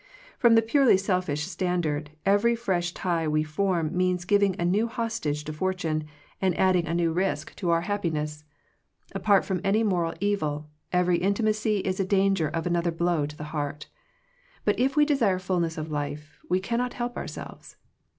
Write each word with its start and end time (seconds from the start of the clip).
From 0.39 0.55
the 0.55 0.63
purely 0.63 0.97
selfish 0.97 1.45
standard, 1.45 2.09
every 2.25 2.55
fresh 2.55 2.91
tie 2.91 3.27
we 3.27 3.43
form 3.43 3.95
means 3.95 4.25
giving 4.25 4.55
a 4.57 4.65
new 4.65 4.87
hostage 4.87 5.43
to 5.43 5.53
fortune, 5.53 6.05
and 6.41 6.57
adding 6.57 6.87
a 6.87 6.93
new 6.95 7.13
90 7.13 7.13
Digitized 7.13 7.13
by 7.13 7.13
VjOOQIC 7.13 7.13
THE 7.13 7.13
CHOICE 7.13 7.13
OF 7.13 7.13
FRIENDSHIP 7.13 7.15
risk 7.15 7.55
to 7.57 7.69
our 7.69 7.81
happiness. 7.81 8.43
Apart 9.13 9.45
from 9.45 9.61
any 9.63 9.83
moral 9.83 10.13
evil, 10.19 10.69
every 10.91 11.17
intimacy 11.19 11.77
is 11.81 11.99
a 11.99 12.03
danger 12.05 12.47
of 12.47 12.65
another 12.65 12.91
blow 12.91 13.27
to 13.27 13.37
the 13.37 13.43
heart. 13.53 13.89
But 14.65 14.79
if 14.79 14.95
we 14.95 15.05
desire 15.05 15.37
fullness 15.37 15.77
of 15.77 15.91
life, 15.91 16.39
we 16.49 16.59
cannot 16.59 16.93
help 16.93 17.15
ourselves. 17.15 17.75